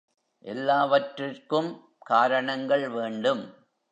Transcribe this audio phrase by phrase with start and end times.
[0.45, 1.69] எல்லாவற்றுக்கும்
[2.05, 3.43] காரணங்கள் வேண்டும்.